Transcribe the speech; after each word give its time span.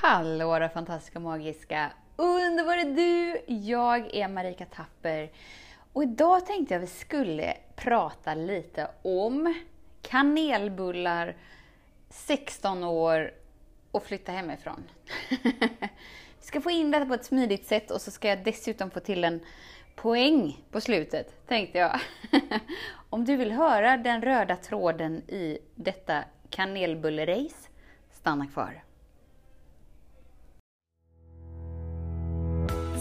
Hallå 0.00 0.58
då 0.58 0.68
fantastiska, 0.68 1.20
magiska, 1.20 1.90
underbara 2.16 2.84
du! 2.84 3.40
Jag 3.46 4.14
är 4.14 4.28
Marika 4.28 4.64
Tapper 4.64 5.30
och 5.92 6.02
idag 6.02 6.46
tänkte 6.46 6.74
jag 6.74 6.82
att 6.82 6.88
vi 6.88 6.92
skulle 6.92 7.56
prata 7.76 8.34
lite 8.34 8.90
om 9.02 9.54
kanelbullar, 10.02 11.36
16 12.10 12.84
år 12.84 13.30
och 13.90 14.02
flytta 14.02 14.32
hemifrån. 14.32 14.84
vi 16.38 16.46
ska 16.46 16.60
få 16.60 16.70
in 16.70 16.90
det 16.90 17.06
på 17.06 17.14
ett 17.14 17.24
smidigt 17.24 17.66
sätt 17.66 17.90
och 17.90 18.00
så 18.00 18.10
ska 18.10 18.28
jag 18.28 18.44
dessutom 18.44 18.90
få 18.90 19.00
till 19.00 19.24
en 19.24 19.40
poäng 19.96 20.64
på 20.70 20.80
slutet, 20.80 21.46
tänkte 21.46 21.78
jag. 21.78 22.00
om 23.10 23.24
du 23.24 23.36
vill 23.36 23.52
höra 23.52 23.96
den 23.96 24.22
röda 24.22 24.56
tråden 24.56 25.16
i 25.16 25.58
detta 25.74 26.24
kanelbullerace, 26.50 27.68
stanna 28.12 28.46
kvar. 28.46 28.82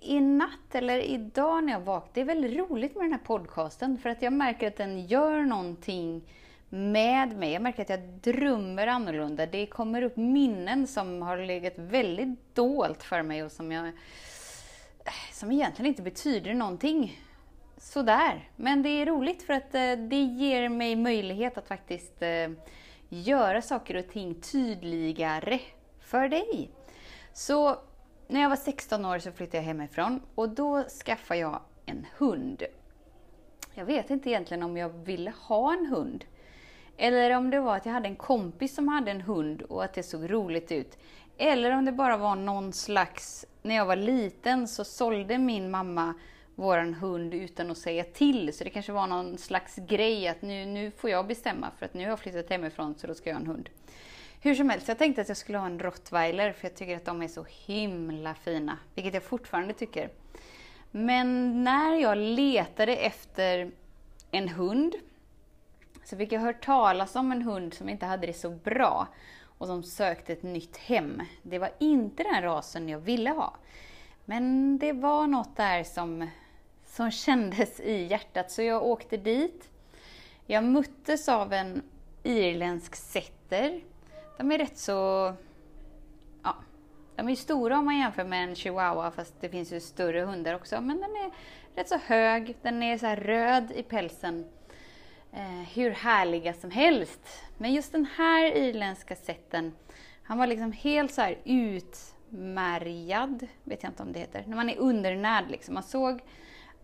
i 0.00 0.20
natt 0.20 0.74
eller 0.74 0.98
idag 0.98 1.64
när 1.64 1.72
jag 1.72 1.80
vaknade, 1.80 2.10
det 2.14 2.20
är 2.20 2.24
väldigt 2.24 2.58
roligt 2.58 2.94
med 2.94 3.04
den 3.04 3.12
här 3.12 3.20
podcasten 3.20 3.98
för 3.98 4.08
att 4.10 4.22
jag 4.22 4.32
märker 4.32 4.68
att 4.68 4.76
den 4.76 5.06
gör 5.06 5.40
någonting 5.40 6.22
med 6.68 7.36
mig. 7.36 7.52
Jag 7.52 7.62
märker 7.62 7.82
att 7.82 7.90
jag 7.90 8.00
drömmer 8.00 8.86
annorlunda. 8.86 9.46
Det 9.46 9.66
kommer 9.66 10.02
upp 10.02 10.16
minnen 10.16 10.86
som 10.86 11.22
har 11.22 11.38
legat 11.38 11.72
väldigt 11.76 12.54
dolt 12.54 13.02
för 13.02 13.22
mig 13.22 13.44
och 13.44 13.52
som 13.52 13.72
jag 13.72 13.92
som 15.32 15.52
egentligen 15.52 15.86
inte 15.86 16.02
betyder 16.02 16.54
någonting. 16.54 17.20
Sådär. 17.76 18.48
Men 18.56 18.82
det 18.82 18.88
är 18.88 19.06
roligt 19.06 19.42
för 19.42 19.52
att 19.52 19.74
eh, 19.74 19.92
det 19.92 20.22
ger 20.22 20.68
mig 20.68 20.96
möjlighet 20.96 21.58
att 21.58 21.68
faktiskt 21.68 22.22
eh, 22.22 22.50
göra 23.08 23.62
saker 23.62 23.96
och 23.96 24.08
ting 24.08 24.34
tydligare 24.34 25.60
för 26.00 26.28
dig. 26.28 26.70
Så 27.32 27.78
när 28.30 28.40
jag 28.40 28.48
var 28.48 28.56
16 28.56 29.04
år 29.04 29.18
så 29.18 29.32
flyttade 29.32 29.56
jag 29.56 29.64
hemifrån 29.64 30.20
och 30.34 30.48
då 30.48 30.84
skaffade 31.04 31.40
jag 31.40 31.60
en 31.86 32.06
hund. 32.18 32.62
Jag 33.74 33.84
vet 33.84 34.10
inte 34.10 34.30
egentligen 34.30 34.62
om 34.62 34.76
jag 34.76 34.88
ville 34.88 35.32
ha 35.36 35.72
en 35.72 35.86
hund. 35.86 36.24
Eller 36.96 37.36
om 37.36 37.50
det 37.50 37.60
var 37.60 37.76
att 37.76 37.86
jag 37.86 37.92
hade 37.92 38.08
en 38.08 38.16
kompis 38.16 38.74
som 38.74 38.88
hade 38.88 39.10
en 39.10 39.20
hund 39.20 39.62
och 39.62 39.84
att 39.84 39.94
det 39.94 40.02
såg 40.02 40.32
roligt 40.32 40.72
ut. 40.72 40.98
Eller 41.36 41.70
om 41.70 41.84
det 41.84 41.92
bara 41.92 42.16
var 42.16 42.36
någon 42.36 42.72
slags, 42.72 43.46
när 43.62 43.74
jag 43.74 43.86
var 43.86 43.96
liten 43.96 44.68
så 44.68 44.84
sålde 44.84 45.38
min 45.38 45.70
mamma 45.70 46.14
våran 46.54 46.94
hund 46.94 47.34
utan 47.34 47.70
att 47.70 47.78
säga 47.78 48.04
till. 48.04 48.52
Så 48.54 48.64
det 48.64 48.70
kanske 48.70 48.92
var 48.92 49.06
någon 49.06 49.38
slags 49.38 49.76
grej 49.76 50.28
att 50.28 50.42
nu, 50.42 50.66
nu 50.66 50.90
får 50.90 51.10
jag 51.10 51.26
bestämma 51.26 51.70
för 51.78 51.86
att 51.86 51.94
nu 51.94 52.02
har 52.02 52.08
jag 52.08 52.18
flyttat 52.18 52.50
hemifrån 52.50 52.94
så 52.94 53.06
då 53.06 53.14
ska 53.14 53.30
jag 53.30 53.36
ha 53.36 53.40
en 53.40 53.46
hund. 53.46 53.68
Hur 54.42 54.54
som 54.54 54.70
helst, 54.70 54.88
jag 54.88 54.98
tänkte 54.98 55.22
att 55.22 55.28
jag 55.28 55.36
skulle 55.36 55.58
ha 55.58 55.66
en 55.66 55.78
rottweiler 55.78 56.52
för 56.52 56.68
jag 56.68 56.74
tycker 56.74 56.96
att 56.96 57.04
de 57.04 57.22
är 57.22 57.28
så 57.28 57.46
himla 57.48 58.34
fina, 58.34 58.78
vilket 58.94 59.14
jag 59.14 59.22
fortfarande 59.22 59.74
tycker. 59.74 60.10
Men 60.90 61.64
när 61.64 61.94
jag 61.94 62.18
letade 62.18 62.96
efter 62.96 63.70
en 64.30 64.48
hund 64.48 64.94
så 66.04 66.16
fick 66.16 66.32
jag 66.32 66.40
hört 66.40 66.64
talas 66.64 67.16
om 67.16 67.32
en 67.32 67.42
hund 67.42 67.74
som 67.74 67.88
inte 67.88 68.06
hade 68.06 68.26
det 68.26 68.32
så 68.32 68.50
bra 68.50 69.08
och 69.42 69.66
som 69.66 69.82
sökte 69.82 70.32
ett 70.32 70.42
nytt 70.42 70.76
hem. 70.76 71.22
Det 71.42 71.58
var 71.58 71.70
inte 71.78 72.22
den 72.22 72.42
rasen 72.42 72.88
jag 72.88 72.98
ville 72.98 73.30
ha. 73.30 73.54
Men 74.24 74.78
det 74.78 74.92
var 74.92 75.26
något 75.26 75.56
där 75.56 75.84
som, 75.84 76.30
som 76.86 77.10
kändes 77.10 77.80
i 77.80 78.06
hjärtat 78.06 78.50
så 78.50 78.62
jag 78.62 78.82
åkte 78.82 79.16
dit. 79.16 79.70
Jag 80.46 80.64
möttes 80.64 81.28
av 81.28 81.52
en 81.52 81.82
irländsk 82.22 82.96
setter 82.96 83.80
de 84.40 84.52
är 84.52 84.58
rätt 84.58 84.78
så... 84.78 85.32
Ja, 86.42 86.54
de 87.16 87.28
är 87.28 87.34
stora 87.34 87.78
om 87.78 87.84
man 87.84 87.98
jämför 87.98 88.24
med 88.24 88.48
en 88.48 88.54
chihuahua, 88.54 89.10
fast 89.10 89.34
det 89.40 89.48
finns 89.48 89.72
ju 89.72 89.80
större 89.80 90.20
hundar 90.20 90.54
också. 90.54 90.80
Men 90.80 91.00
den 91.00 91.10
är 91.10 91.30
rätt 91.74 91.88
så 91.88 91.96
hög, 91.96 92.56
den 92.62 92.82
är 92.82 92.98
så 92.98 93.06
röd 93.06 93.72
i 93.72 93.82
pälsen. 93.82 94.44
Eh, 95.32 95.68
hur 95.74 95.90
härliga 95.90 96.52
som 96.52 96.70
helst. 96.70 97.20
Men 97.58 97.74
just 97.74 97.92
den 97.92 98.06
här 98.16 98.56
irländska 98.56 99.16
sätten, 99.16 99.72
han 100.22 100.38
var 100.38 100.46
liksom 100.46 100.72
helt 100.72 101.12
så 101.12 101.20
här 101.20 101.38
utmärgad, 101.44 103.46
vet 103.64 103.82
jag 103.82 103.90
inte 103.90 104.02
om 104.02 104.12
det 104.12 104.18
heter, 104.18 104.44
när 104.46 104.56
man 104.56 104.70
är 104.70 104.78
undernärd 104.78 105.50
liksom. 105.50 105.74
Man 105.74 105.82
såg 105.82 106.20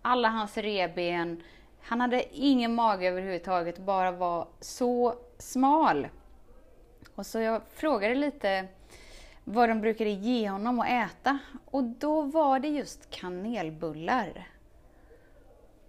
alla 0.03 0.29
hans 0.29 0.57
reben, 0.57 1.43
han 1.81 2.01
hade 2.01 2.37
ingen 2.37 2.75
mage 2.75 3.09
överhuvudtaget, 3.09 3.79
bara 3.79 4.11
var 4.11 4.49
så 4.61 5.15
smal. 5.39 6.09
Och 7.17 7.27
så 7.27 7.41
jag 7.41 7.63
frågade 7.75 8.15
lite 8.15 8.69
vad 9.45 9.69
de 9.69 9.81
brukade 9.81 10.11
ge 10.11 10.51
honom 10.51 10.81
att 10.81 10.89
äta 10.89 11.39
och 11.65 11.85
då 11.85 12.23
var 12.23 12.59
det 12.59 12.69
just 12.69 13.11
kanelbullar. 13.11 14.49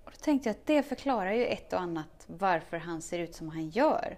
Och 0.03 0.11
då 0.11 0.17
tänkte 0.21 0.49
jag 0.49 0.53
att 0.53 0.65
det 0.65 0.83
förklarar 0.83 1.31
ju 1.31 1.45
ett 1.45 1.73
och 1.73 1.79
annat 1.79 2.25
varför 2.27 2.77
han 2.77 3.01
ser 3.01 3.19
ut 3.19 3.35
som 3.35 3.49
han 3.49 3.69
gör. 3.69 4.17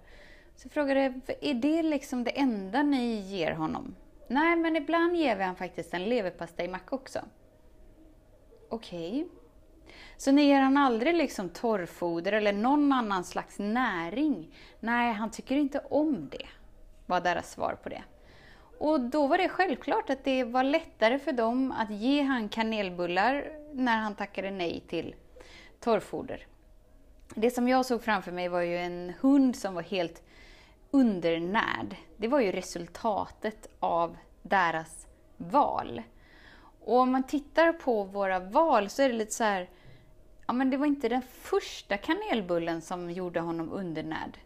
Så 0.55 0.65
jag 0.65 0.71
frågade, 0.71 1.21
är 1.41 1.53
det 1.53 1.83
liksom 1.83 2.23
det 2.23 2.39
enda 2.39 2.83
ni 2.83 3.15
ger 3.15 3.51
honom? 3.51 3.95
Nej, 4.27 4.55
men 4.55 4.75
ibland 4.75 5.15
ger 5.15 5.35
vi 5.35 5.43
honom 5.43 5.55
faktiskt 5.55 5.93
en 5.93 6.05
leverpastejmacka 6.05 6.95
också. 6.95 7.19
Okej. 8.69 9.09
Okay. 9.09 9.25
Så 10.17 10.31
ni 10.31 10.43
ger 10.43 10.61
han 10.61 10.77
aldrig 10.77 11.15
liksom 11.15 11.49
torrfoder 11.49 12.31
eller 12.31 12.53
någon 12.53 12.91
annan 12.91 13.23
slags 13.23 13.59
näring? 13.59 14.55
Nej, 14.79 15.13
han 15.13 15.31
tycker 15.31 15.55
inte 15.55 15.79
om 15.79 16.29
det 16.29 16.47
var 17.09 17.21
deras 17.21 17.51
svar 17.51 17.77
på 17.83 17.89
det. 17.89 18.03
Och 18.77 18.99
då 18.99 19.27
var 19.27 19.37
det 19.37 19.49
självklart 19.49 20.09
att 20.09 20.23
det 20.23 20.43
var 20.43 20.63
lättare 20.63 21.19
för 21.19 21.31
dem 21.31 21.71
att 21.71 21.89
ge 21.89 22.21
han 22.21 22.49
kanelbullar 22.49 23.51
när 23.73 23.97
han 23.97 24.15
tackade 24.15 24.51
nej 24.51 24.83
till 24.87 25.15
torrfoder. 25.79 26.45
Det 27.35 27.51
som 27.51 27.67
jag 27.67 27.85
såg 27.85 28.03
framför 28.03 28.31
mig 28.31 28.47
var 28.47 28.61
ju 28.61 28.77
en 28.77 29.13
hund 29.19 29.55
som 29.55 29.75
var 29.75 29.81
helt 29.81 30.23
undernärd. 30.91 31.95
Det 32.17 32.27
var 32.27 32.39
ju 32.39 32.51
resultatet 32.51 33.67
av 33.79 34.17
deras 34.41 35.07
val. 35.37 36.01
Och 36.85 36.97
om 36.97 37.11
man 37.11 37.23
tittar 37.23 37.73
på 37.73 38.03
våra 38.03 38.39
val 38.39 38.89
så 38.89 39.01
är 39.01 39.09
det 39.09 39.15
lite 39.15 39.33
så 39.33 39.43
här, 39.43 39.69
ja 40.47 40.53
men 40.53 40.69
det 40.69 40.77
var 40.77 40.85
inte 40.85 41.09
den 41.09 41.21
första 41.21 41.97
kanelbullen 41.97 42.81
som 42.81 43.11
gjorde 43.11 43.39
honom 43.39 43.71
undernärd. 43.71 44.37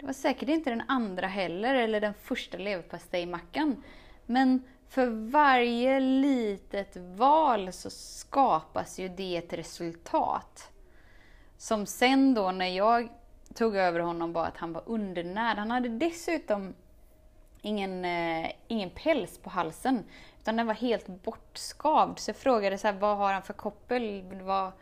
Det 0.00 0.06
var 0.06 0.12
säkert 0.12 0.48
inte 0.48 0.70
den 0.70 0.82
andra 0.88 1.26
heller, 1.26 1.74
eller 1.74 2.00
den 2.00 2.14
första 2.14 2.58
leverpastejmackan. 2.58 3.82
Men 4.26 4.62
för 4.88 5.06
varje 5.30 6.00
litet 6.00 6.96
val 6.96 7.72
så 7.72 7.90
skapas 7.90 8.98
ju 8.98 9.08
det 9.08 9.36
ett 9.36 9.52
resultat. 9.52 10.72
Som 11.56 11.86
sen 11.86 12.34
då 12.34 12.50
när 12.50 12.66
jag 12.66 13.08
tog 13.54 13.76
över 13.76 14.00
honom 14.00 14.32
var 14.32 14.46
att 14.46 14.56
han 14.56 14.72
var 14.72 14.82
undernärd. 14.86 15.58
Han 15.58 15.70
hade 15.70 15.88
dessutom 15.88 16.74
ingen, 17.62 18.04
eh, 18.04 18.50
ingen 18.68 18.90
päls 18.90 19.38
på 19.38 19.50
halsen, 19.50 20.04
utan 20.40 20.56
den 20.56 20.66
var 20.66 20.74
helt 20.74 21.06
bortskavd. 21.06 22.18
Så 22.18 22.28
jag 22.28 22.36
frågade 22.36 22.78
så 22.78 22.86
här, 22.86 22.94
vad 22.94 23.16
har 23.16 23.32
han 23.32 23.42
för 23.42 23.54
koppel? 23.54 24.24
Vad, 24.42 24.72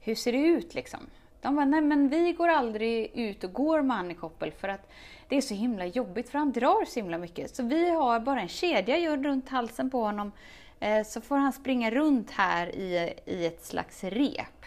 hur 0.00 0.14
ser 0.14 0.32
det 0.32 0.38
ut 0.38 0.74
liksom? 0.74 1.00
De 1.40 1.56
bara, 1.56 1.64
nej 1.64 1.80
men 1.80 2.08
vi 2.08 2.32
går 2.32 2.48
aldrig 2.48 3.10
ut 3.14 3.44
och 3.44 3.52
går 3.52 3.82
med 3.82 3.96
han 3.96 4.10
i 4.10 4.14
koppel 4.14 4.52
för 4.52 4.68
att 4.68 4.90
det 5.28 5.36
är 5.36 5.40
så 5.40 5.54
himla 5.54 5.86
jobbigt 5.86 6.28
för 6.28 6.38
han 6.38 6.52
drar 6.52 6.84
så 6.84 7.00
himla 7.00 7.18
mycket. 7.18 7.56
Så 7.56 7.62
vi 7.62 7.90
har 7.90 8.20
bara 8.20 8.40
en 8.40 8.48
kedja 8.48 8.98
gjord 8.98 9.24
runt 9.24 9.48
halsen 9.48 9.90
på 9.90 10.04
honom 10.04 10.32
eh, 10.80 11.06
så 11.06 11.20
får 11.20 11.36
han 11.36 11.52
springa 11.52 11.90
runt 11.90 12.30
här 12.30 12.74
i, 12.74 13.14
i 13.26 13.46
ett 13.46 13.64
slags 13.64 14.04
rep. 14.04 14.64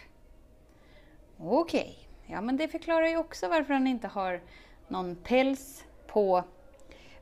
Okej, 1.37 1.81
okay. 1.81 1.93
ja 2.33 2.41
men 2.41 2.57
det 2.57 2.67
förklarar 2.67 3.07
ju 3.07 3.17
också 3.17 3.47
varför 3.47 3.73
han 3.73 3.87
inte 3.87 4.07
har 4.07 4.41
någon 4.87 5.15
päls 5.15 5.83
på, 6.07 6.43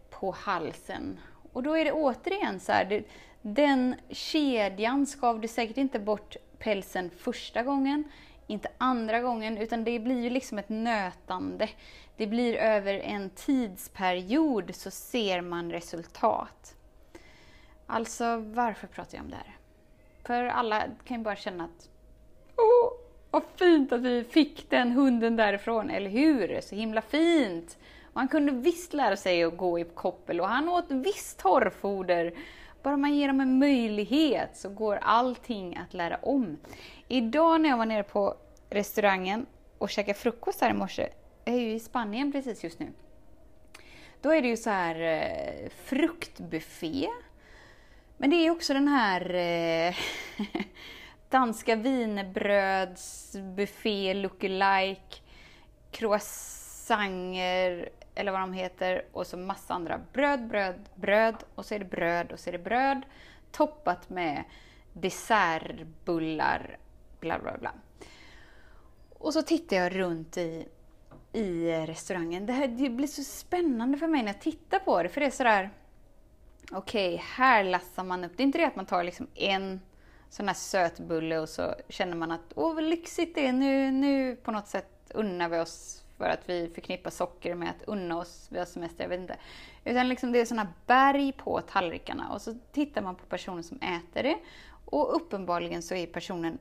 på 0.09 0.31
halsen. 0.31 1.19
Och 1.53 1.63
då 1.63 1.77
är 1.77 1.85
det 1.85 1.91
återigen 1.91 2.59
så 2.59 2.71
här, 2.71 2.85
det, 2.85 3.03
den 3.41 3.95
kedjan 4.09 5.05
skavde 5.05 5.47
säkert 5.47 5.77
inte 5.77 5.99
bort 5.99 6.35
pälsen 6.59 7.09
första 7.09 7.63
gången, 7.63 8.03
inte 8.47 8.69
andra 8.77 9.21
gången, 9.21 9.57
utan 9.57 9.83
det 9.83 9.99
blir 9.99 10.23
ju 10.23 10.29
liksom 10.29 10.59
ett 10.59 10.69
nötande. 10.69 11.69
Det 12.17 12.27
blir 12.27 12.55
över 12.55 12.94
en 12.94 13.29
tidsperiod 13.29 14.75
så 14.75 14.91
ser 14.91 15.41
man 15.41 15.71
resultat. 15.71 16.75
Alltså, 17.85 18.38
varför 18.38 18.88
pratar 18.88 19.17
jag 19.17 19.23
om 19.23 19.29
det 19.29 19.35
här? 19.35 19.57
För 20.23 20.44
alla 20.44 20.83
kan 21.05 21.17
ju 21.17 21.23
bara 21.23 21.35
känna 21.35 21.63
att 21.63 21.89
Åh, 22.55 22.91
vad 23.31 23.44
fint 23.55 23.91
att 23.91 24.01
vi 24.01 24.23
fick 24.23 24.69
den 24.69 24.91
hunden 24.91 25.35
därifrån, 25.35 25.89
eller 25.89 26.09
hur? 26.09 26.61
Så 26.61 26.75
himla 26.75 27.01
fint! 27.01 27.77
Och 28.13 28.19
han 28.19 28.27
kunde 28.27 28.51
visst 28.51 28.94
lära 28.94 29.17
sig 29.17 29.44
att 29.44 29.57
gå 29.57 29.79
i 29.79 29.83
koppel 29.83 30.41
och 30.41 30.47
han 30.47 30.69
åt 30.69 30.91
visst 30.91 31.39
torrfoder. 31.39 32.33
Bara 32.87 32.97
man 32.97 33.15
ger 33.15 33.27
dem 33.27 33.41
en 33.41 33.59
möjlighet 33.59 34.57
så 34.57 34.69
går 34.69 34.99
allting 35.01 35.77
att 35.77 35.93
lära 35.93 36.17
om. 36.17 36.57
Idag 37.07 37.61
när 37.61 37.69
jag 37.69 37.77
var 37.77 37.85
nere 37.85 38.03
på 38.03 38.35
restaurangen 38.69 39.45
och 39.77 39.89
käkade 39.89 40.19
frukost 40.19 40.61
här 40.61 40.69
i 40.69 40.73
morse, 40.73 41.09
jag 41.45 41.55
är 41.55 41.59
ju 41.59 41.71
i 41.71 41.79
Spanien 41.79 42.31
precis 42.31 42.63
just 42.63 42.79
nu. 42.79 42.87
Då 44.21 44.33
är 44.33 44.41
det 44.41 44.47
ju 44.47 44.57
så 44.57 44.69
här 44.69 45.01
eh, 45.01 45.69
fruktbuffé. 45.69 47.07
Men 48.17 48.29
det 48.29 48.35
är 48.35 48.51
också 48.51 48.73
den 48.73 48.87
här 48.87 49.33
eh, 49.33 49.95
danska 51.29 51.75
wienerbrödsbuffé 51.75 54.13
lookalike, 54.13 55.17
croissanter 55.91 57.89
eller 58.17 58.31
vad 58.31 58.41
de 58.41 58.53
heter 58.53 59.05
och 59.11 59.27
så 59.27 59.37
massa 59.37 59.73
andra 59.73 60.01
bröd, 60.13 60.47
bröd, 60.47 60.89
bröd 60.95 61.35
och 61.55 61.65
så 61.65 61.75
är 61.75 61.79
det 61.79 61.85
bröd 61.85 62.31
och 62.31 62.39
så 62.39 62.49
är 62.49 62.51
det 62.51 62.59
bröd 62.59 63.01
toppat 63.51 64.09
med 64.09 64.43
dessertbullar, 64.93 66.77
bla 67.19 67.39
bla 67.39 67.57
bla. 67.57 67.71
Och 69.19 69.33
så 69.33 69.41
tittar 69.41 69.75
jag 69.75 69.95
runt 69.95 70.37
i, 70.37 70.67
i 71.33 71.71
restaurangen. 71.71 72.45
Det, 72.45 72.53
här, 72.53 72.67
det 72.67 72.89
blir 72.89 73.07
så 73.07 73.23
spännande 73.23 73.97
för 73.97 74.07
mig 74.07 74.23
när 74.23 74.33
jag 74.33 74.41
tittar 74.41 74.79
på 74.79 75.03
det, 75.03 75.09
för 75.09 75.21
det 75.21 75.27
är 75.27 75.31
sådär 75.31 75.69
Okej, 76.71 77.13
okay, 77.13 77.25
här 77.25 77.63
lassar 77.63 78.03
man 78.03 78.23
upp. 78.23 78.31
Det 78.37 78.43
är 78.43 78.45
inte 78.45 78.57
det 78.57 78.67
att 78.67 78.75
man 78.75 78.85
tar 78.85 79.03
liksom 79.03 79.27
en 79.35 79.81
sån 80.29 80.47
här 80.47 80.55
sötbulle 80.55 81.39
och 81.39 81.49
så 81.49 81.75
känner 81.89 82.15
man 82.15 82.31
att 82.31 82.53
åh 82.55 82.75
vad 82.75 82.83
lyxigt 82.83 83.35
det 83.35 83.47
är, 83.47 83.53
nu, 83.53 83.91
nu 83.91 84.35
på 84.35 84.51
något 84.51 84.67
sätt 84.67 85.11
unnar 85.13 85.49
vi 85.49 85.59
oss 85.59 86.03
för 86.17 86.29
att 86.29 86.49
vi 86.49 86.69
förknippar 86.75 87.11
socker 87.11 87.55
med 87.55 87.69
att 87.69 87.83
unna 87.87 88.17
oss, 88.17 88.47
vi 88.51 88.59
har 88.59 88.65
semester, 88.65 89.03
jag 89.03 89.09
vet 89.09 89.19
inte. 89.19 89.37
Utan 89.85 90.09
liksom 90.09 90.31
det 90.31 90.39
är 90.39 90.45
sådana 90.45 90.73
berg 90.85 91.31
på 91.31 91.61
tallrikarna 91.61 92.33
och 92.33 92.41
så 92.41 92.57
tittar 92.71 93.01
man 93.01 93.15
på 93.15 93.25
personen 93.25 93.63
som 93.63 93.77
äter 93.77 94.23
det 94.23 94.37
och 94.85 95.15
uppenbarligen 95.15 95.81
så 95.81 95.95
är 95.95 96.07
personen 96.07 96.57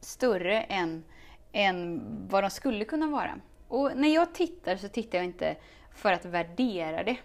större 0.00 0.62
än, 0.62 1.04
än 1.52 2.02
vad 2.28 2.44
de 2.44 2.50
skulle 2.50 2.84
kunna 2.84 3.06
vara. 3.06 3.40
Och 3.68 3.96
när 3.96 4.14
jag 4.14 4.34
tittar 4.34 4.76
så 4.76 4.88
tittar 4.88 5.18
jag 5.18 5.24
inte 5.24 5.56
för 5.94 6.12
att 6.12 6.24
värdera 6.24 7.04
det. 7.04 7.16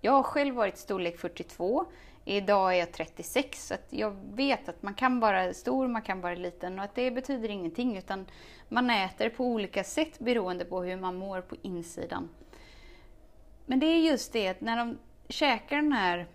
Jag 0.00 0.12
har 0.12 0.22
själv 0.22 0.54
varit 0.54 0.78
storlek 0.78 1.18
42. 1.18 1.86
Idag 2.24 2.74
är 2.74 2.78
jag 2.78 2.92
36, 2.92 3.66
så 3.66 3.74
jag 3.90 4.16
vet 4.32 4.68
att 4.68 4.82
man 4.82 4.94
kan 4.94 5.20
vara 5.20 5.54
stor, 5.54 5.88
man 5.88 6.02
kan 6.02 6.20
vara 6.20 6.34
liten 6.34 6.78
och 6.78 6.84
att 6.84 6.94
det 6.94 7.10
betyder 7.10 7.48
ingenting 7.48 7.96
utan 7.96 8.26
man 8.68 8.90
äter 8.90 9.28
på 9.28 9.44
olika 9.44 9.84
sätt 9.84 10.18
beroende 10.18 10.64
på 10.64 10.82
hur 10.82 10.96
man 10.96 11.14
mår 11.14 11.40
på 11.40 11.56
insidan. 11.62 12.28
Men 13.66 13.80
det 13.80 13.86
är 13.86 13.98
just 13.98 14.32
det 14.32 14.48
att 14.48 14.60
när 14.60 14.76
de 14.76 14.98
käkar 15.28 15.76
den 15.76 15.92
här 15.92 16.26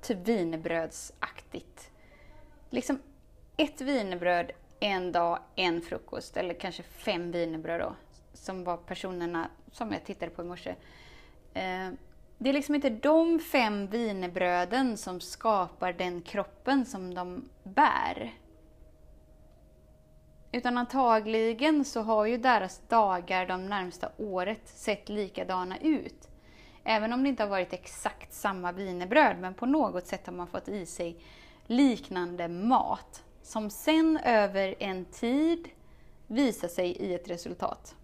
typ 0.00 0.18
wienerbrödsaktigt. 0.18 1.90
Liksom 2.70 2.98
ett 3.56 3.80
wienerbröd 3.80 4.52
en 4.80 5.12
dag, 5.12 5.38
en 5.56 5.82
frukost 5.82 6.36
eller 6.36 6.54
kanske 6.54 6.82
fem 6.82 7.32
wienerbröd 7.32 7.80
då. 7.80 7.94
Som 8.32 8.64
var 8.64 8.76
personerna 8.76 9.50
som 9.72 9.92
jag 9.92 10.04
tittade 10.04 10.30
på 10.30 10.42
i 10.42 10.44
morse. 10.44 10.74
Eh, 11.54 11.88
det 12.42 12.48
är 12.48 12.52
liksom 12.52 12.74
inte 12.74 12.90
de 12.90 13.38
fem 13.38 13.86
wienerbröden 13.86 14.96
som 14.96 15.20
skapar 15.20 15.92
den 15.92 16.22
kroppen 16.22 16.86
som 16.86 17.14
de 17.14 17.48
bär. 17.62 18.34
Utan 20.52 20.78
antagligen 20.78 21.84
så 21.84 22.00
har 22.00 22.26
ju 22.26 22.36
deras 22.36 22.80
dagar 22.88 23.46
de 23.46 23.66
närmsta 23.66 24.08
året 24.16 24.68
sett 24.68 25.08
likadana 25.08 25.78
ut. 25.78 26.28
Även 26.84 27.12
om 27.12 27.22
det 27.22 27.28
inte 27.28 27.42
har 27.42 27.50
varit 27.50 27.72
exakt 27.72 28.32
samma 28.32 28.72
wienerbröd, 28.72 29.36
men 29.40 29.54
på 29.54 29.66
något 29.66 30.06
sätt 30.06 30.26
har 30.26 30.34
man 30.34 30.46
fått 30.46 30.68
i 30.68 30.86
sig 30.86 31.16
liknande 31.66 32.48
mat. 32.48 33.24
Som 33.42 33.70
sen 33.70 34.18
över 34.24 34.74
en 34.78 35.04
tid 35.04 35.68
visar 36.26 36.68
sig 36.68 36.90
i 36.90 37.14
ett 37.14 37.30
resultat. 37.30 37.94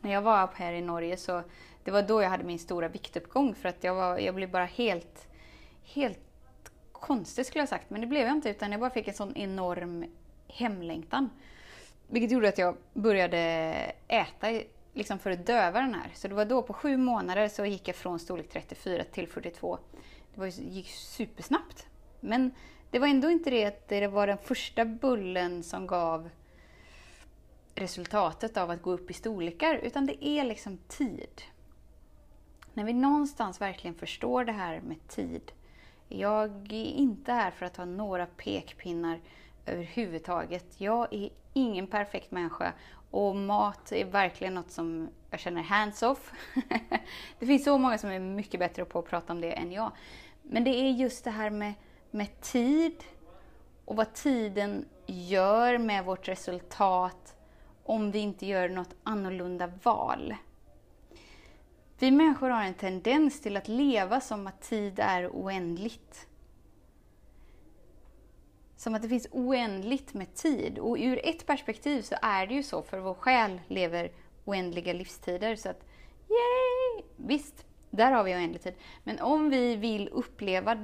När 0.00 0.12
jag 0.12 0.22
var 0.22 0.50
här 0.54 0.72
i 0.72 0.80
Norge 0.80 1.16
så 1.16 1.42
det 1.84 1.90
var 1.90 2.02
då 2.02 2.22
jag 2.22 2.30
hade 2.30 2.44
min 2.44 2.58
stora 2.58 2.88
viktuppgång 2.88 3.54
för 3.54 3.68
att 3.68 3.84
jag, 3.84 3.94
var, 3.94 4.18
jag 4.18 4.34
blev 4.34 4.50
bara 4.50 4.64
helt, 4.64 5.28
helt 5.84 6.18
konstig 6.92 7.46
skulle 7.46 7.62
jag 7.62 7.68
sagt. 7.68 7.90
Men 7.90 8.00
det 8.00 8.06
blev 8.06 8.26
jag 8.26 8.36
inte 8.36 8.50
utan 8.50 8.72
jag 8.72 8.80
bara 8.80 8.90
fick 8.90 9.08
en 9.08 9.14
sån 9.14 9.36
enorm 9.36 10.04
hemlängtan. 10.48 11.30
Vilket 12.08 12.30
gjorde 12.30 12.48
att 12.48 12.58
jag 12.58 12.76
började 12.92 13.38
äta 14.08 14.60
liksom 14.94 15.18
för 15.18 15.30
att 15.30 15.46
döva 15.46 15.80
den 15.80 15.94
här. 15.94 16.10
Så 16.14 16.28
det 16.28 16.34
var 16.34 16.44
då 16.44 16.62
på 16.62 16.72
sju 16.72 16.96
månader 16.96 17.48
så 17.48 17.64
gick 17.64 17.88
jag 17.88 17.96
från 17.96 18.18
storlek 18.18 18.48
34 18.52 19.04
till 19.04 19.28
42. 19.28 19.78
Det 20.34 20.40
var, 20.40 20.46
gick 20.46 20.88
supersnabbt. 20.88 21.86
Men 22.20 22.50
det 22.90 22.98
var 22.98 23.06
ändå 23.06 23.30
inte 23.30 23.50
det 23.50 23.64
att 23.64 23.88
det 23.88 24.06
var 24.06 24.26
den 24.26 24.38
första 24.38 24.84
bullen 24.84 25.62
som 25.62 25.86
gav 25.86 26.28
resultatet 27.74 28.56
av 28.56 28.70
att 28.70 28.82
gå 28.82 28.90
upp 28.90 29.10
i 29.10 29.14
storlekar, 29.14 29.74
utan 29.74 30.06
det 30.06 30.26
är 30.26 30.44
liksom 30.44 30.78
tid. 30.88 31.42
När 32.74 32.84
vi 32.84 32.92
någonstans 32.92 33.60
verkligen 33.60 33.94
förstår 33.94 34.44
det 34.44 34.52
här 34.52 34.80
med 34.80 35.08
tid. 35.08 35.52
Jag 36.08 36.72
är 36.72 36.92
inte 36.92 37.32
här 37.32 37.50
för 37.50 37.66
att 37.66 37.76
ha 37.76 37.84
några 37.84 38.26
pekpinnar 38.26 39.20
överhuvudtaget. 39.66 40.80
Jag 40.80 41.14
är 41.14 41.30
ingen 41.52 41.86
perfekt 41.86 42.30
människa 42.30 42.72
och 43.10 43.36
mat 43.36 43.92
är 43.92 44.04
verkligen 44.04 44.54
något 44.54 44.70
som 44.70 45.08
jag 45.30 45.40
känner 45.40 45.62
hands-off. 45.62 46.32
det 47.38 47.46
finns 47.46 47.64
så 47.64 47.78
många 47.78 47.98
som 47.98 48.10
är 48.10 48.20
mycket 48.20 48.60
bättre 48.60 48.84
på 48.84 48.98
att 48.98 49.08
prata 49.08 49.32
om 49.32 49.40
det 49.40 49.52
än 49.52 49.72
jag. 49.72 49.92
Men 50.42 50.64
det 50.64 50.70
är 50.70 50.90
just 50.90 51.24
det 51.24 51.30
här 51.30 51.50
med, 51.50 51.74
med 52.10 52.40
tid 52.40 53.04
och 53.84 53.96
vad 53.96 54.14
tiden 54.14 54.84
gör 55.06 55.78
med 55.78 56.04
vårt 56.04 56.28
resultat 56.28 57.36
om 57.84 58.10
vi 58.10 58.18
inte 58.18 58.46
gör 58.46 58.68
något 58.68 58.94
annorlunda 59.02 59.72
val. 59.82 60.34
Vi 62.02 62.10
människor 62.10 62.50
har 62.50 62.62
en 62.62 62.74
tendens 62.74 63.40
till 63.40 63.56
att 63.56 63.68
leva 63.68 64.20
som 64.20 64.46
att 64.46 64.60
tid 64.60 64.98
är 64.98 65.28
oändligt. 65.28 66.26
Som 68.76 68.94
att 68.94 69.02
det 69.02 69.08
finns 69.08 69.28
oändligt 69.30 70.14
med 70.14 70.34
tid. 70.34 70.78
Och 70.78 70.96
ur 71.00 71.20
ett 71.24 71.46
perspektiv 71.46 72.02
så 72.02 72.14
är 72.22 72.46
det 72.46 72.54
ju 72.54 72.62
så, 72.62 72.82
för 72.82 72.98
vår 72.98 73.14
själ 73.14 73.60
lever 73.68 74.12
oändliga 74.44 74.92
livstider. 74.92 75.56
Så 75.56 75.68
att, 75.68 75.84
yay! 76.28 77.04
Visst, 77.16 77.66
där 77.90 78.12
har 78.12 78.24
vi 78.24 78.34
oändlig 78.34 78.62
tid. 78.62 78.74
Men 79.04 79.20
om 79.20 79.50
vi 79.50 79.76
vill 79.76 80.08
uppleva 80.08 80.74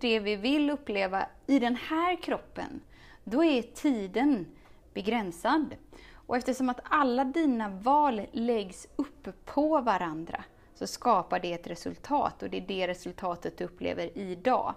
det 0.00 0.20
vi 0.20 0.36
vill 0.36 0.70
uppleva 0.70 1.26
i 1.46 1.58
den 1.58 1.76
här 1.76 2.22
kroppen, 2.22 2.80
då 3.24 3.44
är 3.44 3.62
tiden 3.62 4.46
begränsad. 4.94 5.76
Och 6.12 6.36
eftersom 6.36 6.68
att 6.68 6.80
alla 6.82 7.24
dina 7.24 7.68
val 7.68 8.26
läggs 8.32 8.86
upp 8.96 9.28
på 9.44 9.80
varandra, 9.80 10.44
så 10.78 10.86
skapar 10.86 11.40
det 11.40 11.52
ett 11.52 11.66
resultat 11.66 12.42
och 12.42 12.50
det 12.50 12.56
är 12.56 12.60
det 12.60 12.88
resultatet 12.88 13.58
du 13.58 13.64
upplever 13.64 14.18
idag. 14.18 14.74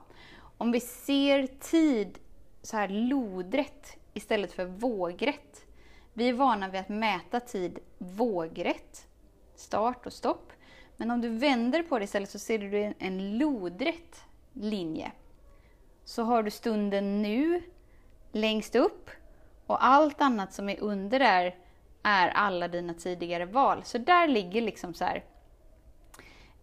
Om 0.57 0.71
vi 0.71 0.79
ser 0.79 1.47
tid 1.47 2.19
så 2.61 2.77
här 2.77 2.87
lodrätt 2.87 3.97
istället 4.13 4.51
för 4.51 4.65
vågrätt. 4.65 5.65
Vi 6.13 6.29
är 6.29 6.33
vana 6.33 6.69
vid 6.69 6.81
att 6.81 6.89
mäta 6.89 7.39
tid 7.39 7.79
vågrätt, 7.97 9.07
start 9.55 10.05
och 10.05 10.13
stopp. 10.13 10.51
Men 10.97 11.11
om 11.11 11.21
du 11.21 11.29
vänder 11.29 11.83
på 11.83 11.99
det 11.99 12.05
istället 12.05 12.29
så 12.29 12.39
ser 12.39 12.59
du 12.59 12.93
en 12.99 13.37
lodrätt 13.37 14.23
linje. 14.53 15.11
Så 16.05 16.23
har 16.23 16.43
du 16.43 16.51
stunden 16.51 17.21
nu 17.21 17.63
längst 18.31 18.75
upp 18.75 19.09
och 19.65 19.85
allt 19.85 20.21
annat 20.21 20.53
som 20.53 20.69
är 20.69 20.79
under 20.79 21.19
där 21.19 21.55
är 22.03 22.29
alla 22.29 22.67
dina 22.67 22.93
tidigare 22.93 23.45
val. 23.45 23.83
Så 23.83 23.97
där 23.97 24.27
ligger 24.27 24.61
liksom 24.61 24.93
så 24.93 25.05
här 25.05 25.23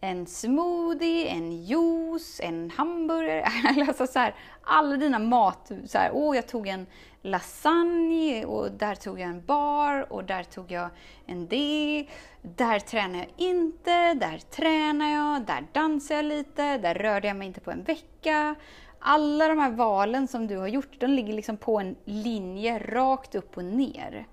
en 0.00 0.26
smoothie, 0.26 1.28
en 1.28 1.64
juice, 1.64 2.40
en 2.40 2.70
hamburgare. 2.70 3.44
alltså 3.88 4.06
så 4.06 4.18
här, 4.18 4.34
alla 4.62 4.96
dina 4.96 5.18
mat... 5.18 5.72
Så 5.86 5.98
här, 5.98 6.10
åh, 6.14 6.36
jag 6.36 6.48
tog 6.48 6.68
en 6.68 6.86
lasagne 7.22 8.44
och 8.44 8.72
där 8.72 8.94
tog 8.94 9.20
jag 9.20 9.28
en 9.28 9.44
bar 9.44 10.12
och 10.12 10.24
där 10.24 10.42
tog 10.42 10.70
jag 10.70 10.88
en 11.26 11.46
det. 11.46 12.06
Där 12.42 12.78
tränar 12.78 13.18
jag 13.18 13.28
inte, 13.36 14.14
där 14.14 14.38
tränar 14.38 15.10
jag, 15.10 15.46
där 15.46 15.66
dansar 15.72 16.14
jag 16.14 16.24
lite, 16.24 16.78
där 16.78 16.94
rörde 16.94 17.28
jag 17.28 17.36
mig 17.36 17.48
inte 17.48 17.60
på 17.60 17.70
en 17.70 17.82
vecka. 17.82 18.54
Alla 18.98 19.48
de 19.48 19.58
här 19.58 19.70
valen 19.70 20.28
som 20.28 20.46
du 20.46 20.56
har 20.56 20.68
gjort, 20.68 21.00
de 21.00 21.06
ligger 21.06 21.32
liksom 21.32 21.56
på 21.56 21.80
en 21.80 21.96
linje 22.04 22.78
rakt 22.78 23.34
upp 23.34 23.56
och 23.56 23.64
ner. 23.64 24.26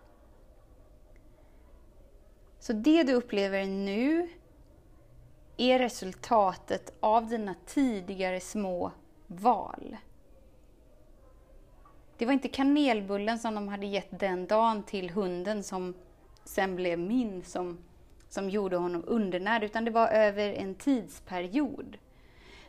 Så 2.59 2.73
det 2.73 3.03
du 3.03 3.13
upplever 3.13 3.65
nu 3.65 4.29
är 5.57 5.79
resultatet 5.79 6.93
av 6.99 7.27
dina 7.27 7.55
tidigare 7.65 8.39
små 8.39 8.91
val. 9.27 9.97
Det 12.17 12.25
var 12.25 12.33
inte 12.33 12.47
kanelbullen 12.47 13.39
som 13.39 13.55
de 13.55 13.67
hade 13.67 13.85
gett 13.85 14.19
den 14.19 14.45
dagen 14.47 14.83
till 14.83 15.09
hunden 15.09 15.63
som 15.63 15.93
sen 16.43 16.75
blev 16.75 16.99
min 16.99 17.43
som, 17.43 17.77
som 18.29 18.49
gjorde 18.49 18.77
honom 18.77 19.03
undernärd, 19.07 19.63
utan 19.63 19.85
det 19.85 19.91
var 19.91 20.07
över 20.07 20.53
en 20.53 20.75
tidsperiod. 20.75 21.97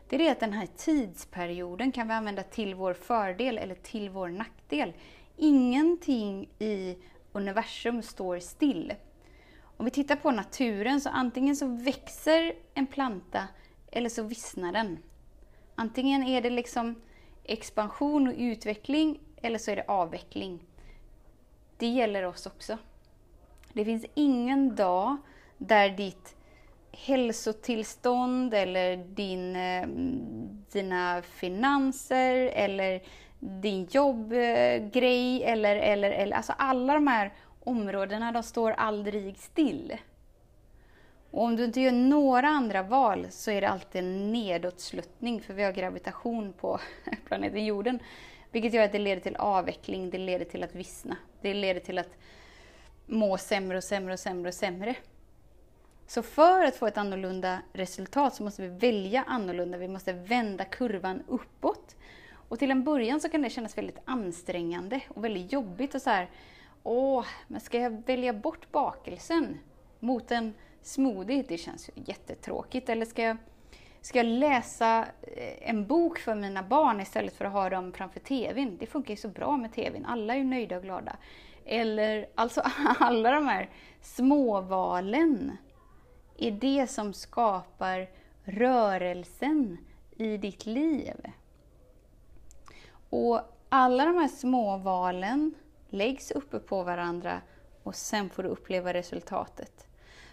Det 0.09 0.17
är 0.17 0.19
det 0.19 0.31
att 0.31 0.41
den 0.41 0.53
här 0.53 0.69
tidsperioden 0.77 1.93
kan 1.93 2.09
vi 2.09 2.15
använda 2.15 2.43
till 2.43 2.75
vår 2.75 2.95
fördel 2.95 3.59
eller 3.59 3.75
till 3.75 4.11
vår 4.11 4.29
nackdel. 4.29 4.93
Ingenting 5.37 6.49
i 6.59 6.97
universum 7.33 8.03
står 8.03 8.39
still. 8.39 8.95
Om 9.77 9.85
vi 9.85 9.91
tittar 9.91 10.17
på 10.17 10.31
naturen 10.31 11.01
så 11.01 11.09
antingen 11.09 11.57
så 11.57 11.67
växer 11.67 12.53
en 12.75 12.87
planta 12.87 13.49
eller 13.93 14.09
så 14.09 14.23
vissnar 14.23 14.73
den. 14.73 14.99
Antingen 15.75 16.23
är 16.23 16.41
det 16.41 16.51
liksom 16.51 16.95
expansion 17.45 18.29
och 18.29 18.35
utveckling 18.37 19.21
eller 19.43 19.59
så 19.59 19.71
är 19.71 19.77
det 19.77 19.85
avveckling. 19.89 20.61
Det 21.77 21.87
gäller 21.87 22.23
oss 22.23 22.47
också. 22.47 22.79
Det 23.73 23.85
finns 23.85 24.07
ingen 24.15 24.77
dag 24.77 25.17
där 25.59 25.91
ditt 25.91 26.37
hälsotillstånd 26.93 28.55
eller 28.55 28.97
din, 28.97 29.57
eh, 29.57 29.87
dina 30.73 31.23
finanser 31.23 32.35
eller 32.35 33.03
din 33.39 33.87
jobbgrej 33.91 35.45
eller, 35.45 35.77
eller, 35.77 36.11
eller, 36.11 36.37
alltså 36.37 36.53
alla 36.59 36.95
de 36.95 37.07
här 37.07 37.33
områdena, 37.67 38.33
de 38.33 38.43
står 38.43 38.71
aldrig 38.71 39.39
still. 39.39 39.97
Och 41.31 41.43
om 41.43 41.57
du 41.57 41.65
inte 41.65 41.81
gör 41.81 41.93
några 41.93 42.49
andra 42.49 42.83
val 42.83 43.27
så 43.31 43.51
är 43.51 43.61
det 43.61 43.69
alltid 43.69 44.05
en 44.05 44.33
nedåtsluttning, 44.33 45.41
för 45.41 45.55
vi 45.55 45.63
har 45.63 45.73
gravitation 45.73 46.53
på 46.53 46.81
planeten 47.27 47.65
jorden. 47.65 47.99
Vilket 48.51 48.73
gör 48.73 48.85
att 48.85 48.93
det 48.93 48.99
leder 48.99 49.23
till 49.23 49.37
avveckling, 49.37 50.11
det 50.11 50.19
leder 50.19 50.45
till 50.45 50.63
att 50.63 50.75
vissna. 50.75 51.17
Det 51.41 51.55
leder 51.55 51.81
till 51.81 51.99
att 51.99 52.17
må 53.07 53.39
sämre 53.39 53.77
och 53.77 53.85
sämre 53.85 54.13
och 54.13 54.19
sämre 54.19 54.49
och 54.49 54.55
sämre. 54.55 54.95
Så 56.07 56.23
för 56.23 56.65
att 56.65 56.77
få 56.77 56.87
ett 56.87 56.99
annorlunda 56.99 57.59
resultat 57.73 58.35
så 58.35 58.43
måste 58.43 58.63
vi 58.63 58.69
välja 58.69 59.25
annorlunda. 59.27 59.79
Vi 59.79 59.89
måste 59.89 60.13
vända 60.13 60.65
kurvan 60.65 61.23
uppåt. 61.29 61.97
Och 62.49 62.59
till 62.59 62.71
en 62.71 62.85
början 62.85 63.21
så 63.21 63.29
kan 63.29 63.43
det 63.43 63.51
kännas 63.51 63.79
väldigt 63.79 63.99
ansträngande 64.05 65.01
och 65.09 65.25
väldigt 65.25 65.53
jobbigt 65.53 65.95
och 65.95 66.03
så 66.03 66.11
här, 66.11 66.31
åh, 66.87 67.27
men 67.47 67.61
ska 67.61 67.79
jag 67.79 68.03
välja 68.07 68.33
bort 68.33 68.73
bakelsen 68.73 69.59
mot 70.01 70.31
en 70.31 70.55
smoothie? 70.83 71.45
Det 71.49 71.59
känns 71.59 71.89
ju 71.89 72.03
jättetråkigt. 72.05 72.89
Eller 72.89 73.07
ska 73.07 73.23
jag, 73.23 73.37
ska 74.01 74.19
jag 74.19 74.27
läsa 74.27 75.07
eh, 75.23 75.71
en 75.71 75.87
bok 75.87 76.19
för 76.19 76.35
mina 76.35 76.63
barn 76.63 77.01
istället 77.01 77.37
för 77.37 77.45
att 77.45 77.53
ha 77.53 77.71
dem 77.71 77.93
framför 77.93 78.21
TVn? 78.21 78.77
Det 78.81 78.87
funkar 78.87 79.11
ju 79.11 79.17
så 79.17 79.29
bra 79.29 79.57
med 79.57 79.73
TVn, 79.73 80.07
alla 80.07 80.35
är 80.35 80.39
ju 80.39 80.45
nöjda 80.45 80.77
och 80.77 80.83
glada. 80.83 81.17
Eller 81.65 82.27
alltså 82.35 82.63
alla 82.99 83.31
de 83.31 83.47
här 83.47 83.71
småvalen 84.01 85.57
är 86.39 86.51
det 86.51 86.87
som 86.87 87.13
skapar 87.13 88.09
rörelsen 88.45 89.79
i 90.17 90.37
ditt 90.37 90.67
liv. 90.67 91.15
Och 93.11 93.41
alla 93.69 94.05
de 94.05 94.17
här 94.17 94.29
småvalen 94.29 95.55
läggs 95.89 96.31
uppe 96.31 96.59
på 96.59 96.83
varandra 96.83 97.41
och 97.83 97.95
sen 97.95 98.31
får 98.31 98.43
du 98.43 98.49
uppleva 98.49 98.95
resultatet. 98.95 99.87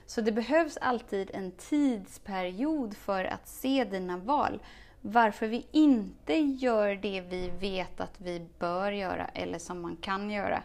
Så 0.06 0.22
det 0.22 0.32
behövs 0.32 0.78
alltid 0.78 1.32
en 1.34 1.52
tidsperiod 1.52 2.98
för 2.98 3.26
att 3.26 3.48
se 3.48 3.84
dina 3.84 4.18
val. 4.18 4.64
Varför 5.02 5.48
vi 5.48 5.66
inte 5.72 6.36
gör 6.36 6.96
det 6.96 7.22
vi 7.22 7.50
vet 7.50 8.00
att 8.00 8.22
vi 8.22 8.48
bör 8.60 8.92
göra 8.92 9.26
eller 9.26 9.60
som 9.60 9.82
man 9.82 9.96
kan 9.96 10.32
göra. 10.32 10.64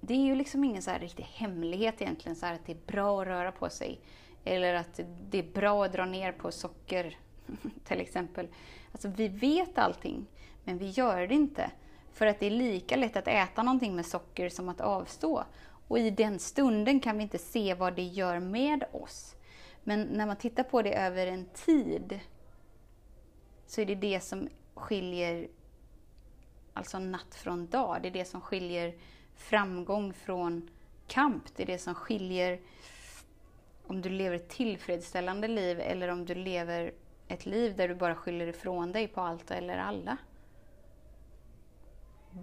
Det 0.00 0.14
är 0.14 0.24
ju 0.24 0.34
liksom 0.34 0.64
ingen 0.64 0.82
så 0.82 0.90
här 0.90 0.98
riktig 0.98 1.22
hemlighet 1.22 2.02
egentligen, 2.02 2.36
så 2.36 2.46
att 2.46 2.66
det 2.66 2.72
är 2.72 2.86
bra 2.86 3.20
att 3.20 3.26
röra 3.26 3.52
på 3.52 3.70
sig. 3.70 4.00
Eller 4.44 4.74
att 4.74 5.00
det 5.30 5.38
är 5.38 5.52
bra 5.52 5.84
att 5.84 5.92
dra 5.92 6.04
ner 6.04 6.32
på 6.32 6.52
socker, 6.52 7.18
till 7.84 8.00
exempel. 8.00 8.48
Alltså 8.92 9.08
vi 9.08 9.28
vet 9.28 9.78
allting, 9.78 10.26
men 10.64 10.78
vi 10.78 10.88
gör 10.88 11.26
det 11.26 11.34
inte. 11.34 11.70
För 12.12 12.26
att 12.26 12.40
det 12.40 12.46
är 12.46 12.50
lika 12.50 12.96
lätt 12.96 13.16
att 13.16 13.28
äta 13.28 13.62
någonting 13.62 13.96
med 13.96 14.06
socker 14.06 14.48
som 14.48 14.68
att 14.68 14.80
avstå. 14.80 15.44
Och 15.88 15.98
i 15.98 16.10
den 16.10 16.38
stunden 16.38 17.00
kan 17.00 17.16
vi 17.16 17.22
inte 17.22 17.38
se 17.38 17.74
vad 17.74 17.96
det 17.96 18.02
gör 18.02 18.38
med 18.38 18.84
oss. 18.92 19.36
Men 19.84 20.02
när 20.02 20.26
man 20.26 20.36
tittar 20.36 20.62
på 20.62 20.82
det 20.82 20.94
över 20.94 21.26
en 21.26 21.44
tid 21.44 22.20
så 23.66 23.80
är 23.80 23.86
det 23.86 23.94
det 23.94 24.20
som 24.20 24.48
skiljer 24.74 25.48
alltså 26.72 26.98
natt 26.98 27.34
från 27.34 27.66
dag. 27.66 27.98
Det 28.02 28.08
är 28.08 28.12
det 28.12 28.24
som 28.24 28.40
skiljer 28.40 28.94
framgång 29.34 30.12
från 30.12 30.70
kamp. 31.06 31.42
Det 31.56 31.62
är 31.62 31.66
det 31.66 31.78
som 31.78 31.94
skiljer 31.94 32.60
om 33.86 34.02
du 34.02 34.08
lever 34.08 34.36
ett 34.36 34.48
tillfredsställande 34.48 35.48
liv 35.48 35.80
eller 35.80 36.08
om 36.08 36.24
du 36.24 36.34
lever 36.34 36.92
ett 37.28 37.46
liv 37.46 37.76
där 37.76 37.88
du 37.88 37.94
bara 37.94 38.14
skyller 38.14 38.46
ifrån 38.46 38.92
dig 38.92 39.08
på 39.08 39.20
allt 39.20 39.50
eller 39.50 39.78
alla. 39.78 40.16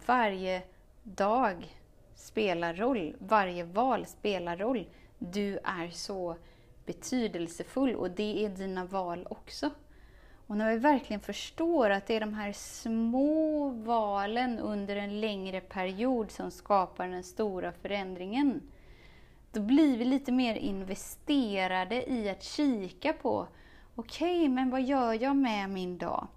Varje 0.05 0.63
dag 1.03 1.77
spelar 2.15 2.73
roll. 2.73 3.15
Varje 3.19 3.63
val 3.63 4.05
spelar 4.05 4.57
roll. 4.57 4.87
Du 5.17 5.57
är 5.57 5.89
så 5.89 6.35
betydelsefull 6.85 7.95
och 7.95 8.11
det 8.11 8.45
är 8.45 8.49
dina 8.49 8.85
val 8.85 9.27
också. 9.29 9.69
Och 10.47 10.57
när 10.57 10.73
vi 10.73 10.77
verkligen 10.77 11.19
förstår 11.19 11.89
att 11.89 12.07
det 12.07 12.15
är 12.15 12.19
de 12.19 12.33
här 12.33 12.53
små 12.53 13.69
valen 13.69 14.59
under 14.59 14.95
en 14.95 15.21
längre 15.21 15.61
period 15.61 16.31
som 16.31 16.51
skapar 16.51 17.07
den 17.07 17.23
stora 17.23 17.71
förändringen, 17.71 18.61
då 19.51 19.61
blir 19.61 19.97
vi 19.97 20.05
lite 20.05 20.31
mer 20.31 20.55
investerade 20.55 22.11
i 22.11 22.29
att 22.29 22.43
kika 22.43 23.13
på, 23.13 23.47
okej, 23.95 24.39
okay, 24.39 24.49
men 24.49 24.69
vad 24.69 24.81
gör 24.81 25.13
jag 25.13 25.35
med 25.35 25.69
min 25.69 25.97
dag? 25.97 26.27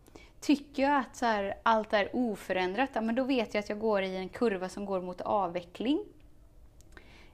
Tycker 0.41 0.83
jag 0.83 0.99
att 1.01 1.17
så 1.17 1.27
här, 1.27 1.55
allt 1.63 1.93
är 1.93 2.17
oförändrat, 2.17 2.91
ja, 2.93 3.01
men 3.01 3.15
då 3.15 3.25
vet 3.25 3.55
jag 3.55 3.63
att 3.63 3.69
jag 3.69 3.79
går 3.79 4.03
i 4.03 4.17
en 4.17 4.29
kurva 4.29 4.69
som 4.69 4.85
går 4.85 5.01
mot 5.01 5.21
avveckling. 5.21 6.05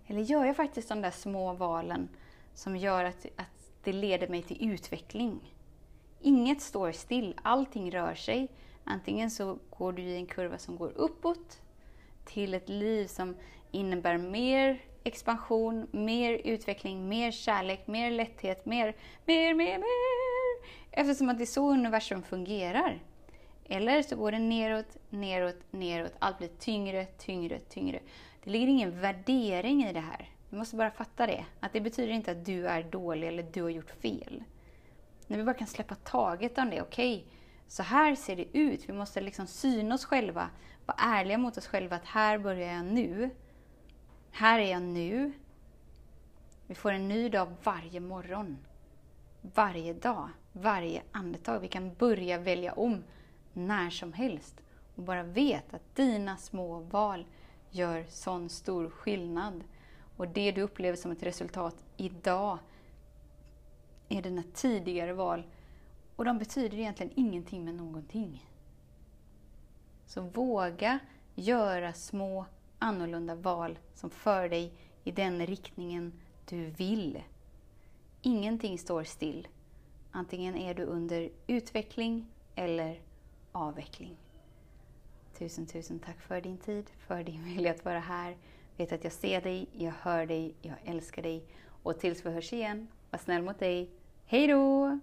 Eller 0.07 0.21
gör 0.21 0.45
jag 0.45 0.57
faktiskt 0.57 0.89
de 0.89 1.03
där 1.03 1.11
små 1.11 1.53
valen 1.53 2.09
som 2.55 2.77
gör 2.77 3.05
att, 3.05 3.27
att 3.37 3.71
det 3.85 3.93
leder 3.93 4.29
mig 4.29 4.43
till 4.43 4.73
utveckling? 4.73 5.53
Inget 6.21 6.63
står 6.63 6.93
still, 6.93 7.41
allting 7.43 7.91
rör 7.91 8.15
sig. 8.15 8.49
Antingen 8.85 9.31
så 9.31 9.59
går 9.71 9.93
du 9.93 10.03
i 10.03 10.17
en 10.17 10.27
kurva 10.27 10.59
som 10.59 10.77
går 10.77 10.93
uppåt 10.97 11.61
till 12.25 12.55
ett 12.55 12.69
liv 12.69 13.07
som 13.07 13.37
innebär 13.71 14.19
mer 14.19 14.81
expansion, 15.05 15.87
mer 15.91 16.33
utveckling, 16.33 17.09
mer 17.09 17.31
kärlek, 17.31 17.87
mer 17.87 18.11
lätthet, 18.11 18.67
mer, 18.67 18.97
mer, 19.27 19.55
mer, 19.55 19.79
mer. 19.79 20.26
Eftersom 20.99 21.29
att 21.29 21.39
det 21.39 21.45
är 21.45 21.47
så 21.47 21.73
universum 21.73 22.23
fungerar. 22.23 23.03
Eller 23.65 24.03
så 24.03 24.17
går 24.17 24.33
det 24.33 24.39
neråt, 24.39 24.97
neråt, 25.11 25.57
neråt. 25.71 26.13
Allt 26.19 26.39
blir 26.39 26.49
tyngre, 26.49 27.05
tyngre, 27.05 27.59
tyngre. 27.59 28.01
Det 28.45 28.51
ligger 28.51 28.67
ingen 28.67 29.01
värdering 29.01 29.85
i 29.85 29.93
det 29.93 30.01
här. 30.01 30.31
Du 30.51 30.57
måste 30.57 30.77
bara 30.77 30.91
fatta 30.91 31.27
det. 31.27 31.45
Att 31.61 31.73
det 31.73 31.81
betyder 31.81 32.13
inte 32.13 32.31
att 32.31 32.45
du 32.45 32.67
är 32.67 32.83
dålig 32.83 33.29
eller 33.29 33.43
du 33.43 33.63
har 33.63 33.71
gjort 33.71 33.91
fel. 33.91 34.45
När 35.27 35.39
vi 35.39 35.45
bara 35.45 35.55
kan 35.55 35.67
släppa 35.67 35.95
taget 35.95 36.59
om 36.59 36.71
det. 36.71 36.83
Okej, 36.83 37.17
okay, 37.17 37.31
så 37.69 37.83
här 37.83 38.15
ser 38.15 38.37
det 38.37 38.59
ut. 38.59 38.89
Vi 38.89 38.93
måste 38.93 39.21
liksom 39.21 39.47
syna 39.47 39.95
oss 39.95 40.05
själva. 40.05 40.51
Vara 40.87 40.99
ärliga 41.01 41.39
mot 41.39 41.57
oss 41.57 41.67
själva 41.67 41.97
att 41.97 42.05
här 42.05 42.39
börjar 42.39 42.75
jag 42.75 42.85
nu. 42.85 43.31
Här 44.31 44.59
är 44.59 44.71
jag 44.71 44.83
nu. 44.83 45.33
Vi 46.67 46.75
får 46.75 46.93
en 46.93 47.09
ny 47.09 47.29
dag 47.29 47.55
varje 47.63 48.01
morgon. 48.01 48.59
Varje 49.55 49.93
dag, 49.95 50.29
varje 50.57 51.03
andetag. 51.13 51.61
Vi 51.61 51.69
kan 51.69 51.95
börja 51.95 52.39
välja 52.39 52.73
om 52.73 53.05
när 53.53 53.91
som 53.91 54.13
helst. 54.13 54.61
Och 54.95 55.03
bara 55.03 55.23
vet 55.23 55.75
att 55.75 55.97
dina 55.97 56.37
små 56.37 56.79
val 56.79 57.27
gör 57.71 58.05
sån 58.09 58.49
stor 58.49 58.91
skillnad. 58.91 59.65
Och 60.17 60.29
det 60.29 60.53
du 60.53 60.63
upplever 60.63 60.97
som 60.97 61.11
ett 61.11 61.23
resultat 61.23 61.85
idag 61.97 62.59
är 64.09 64.23
dina 64.23 64.43
tidigare 64.55 65.13
val. 65.13 65.43
Och 66.17 66.25
de 66.25 66.39
betyder 66.39 66.79
egentligen 66.79 67.13
ingenting 67.17 67.65
med 67.65 67.75
någonting. 67.75 68.47
Så 70.07 70.21
våga 70.21 70.99
göra 71.35 71.93
små 71.93 72.47
annorlunda 72.79 73.35
val 73.35 73.79
som 73.95 74.11
för 74.11 74.49
dig 74.49 74.73
i 75.05 75.11
den 75.11 75.47
riktningen 75.47 76.13
du 76.49 76.65
vill. 76.65 77.23
Ingenting 78.23 78.79
står 78.79 79.05
still. 79.05 79.49
Antingen 80.17 80.57
är 80.57 80.75
du 80.75 80.83
under 80.83 81.31
utveckling 81.47 82.27
eller 82.55 83.01
avveckling. 83.53 84.17
Tusen, 85.39 85.67
tusen 85.67 85.99
tack 85.99 86.21
för 86.21 86.41
din 86.41 86.59
tid, 86.59 86.85
för 87.07 87.23
din 87.23 87.45
vilja 87.55 87.71
att 87.71 87.85
vara 87.85 87.99
här. 87.99 88.37
Vet 88.77 88.93
att 88.93 89.05
jag 89.05 89.13
ser 89.13 89.41
dig, 89.41 89.67
jag 89.73 89.93
hör 90.01 90.27
dig, 90.27 90.55
jag 90.63 90.75
älskar 90.85 91.23
dig. 91.23 91.45
Och 91.83 91.99
tills 91.99 92.27
vi 92.27 92.31
hörs 92.31 92.53
igen, 92.53 92.89
var 93.11 93.19
snäll 93.19 93.43
mot 93.43 93.59
dig, 93.59 93.91
Hej 94.27 94.47
då! 94.47 94.99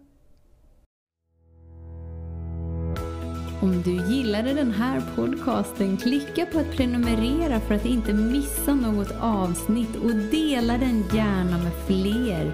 Om 3.62 3.82
du 3.86 4.15
gillade 4.15 4.53
den 4.53 4.72
här 4.72 5.01
podcasten, 5.15 5.98
klicka 5.98 6.46
på 6.46 6.60
att 6.60 6.72
prenumerera 6.72 7.60
för 7.60 7.75
att 7.75 7.86
inte 7.86 8.13
missa 8.13 8.75
något 8.75 9.12
avsnitt 9.22 9.96
och 9.96 10.15
dela 10.15 10.77
den 10.77 11.03
gärna 11.13 11.58
med 11.58 11.74
fler. 11.88 12.53